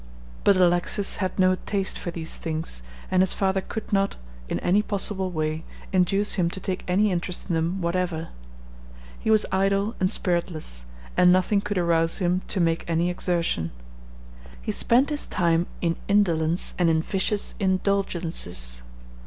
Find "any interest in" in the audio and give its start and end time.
6.87-7.53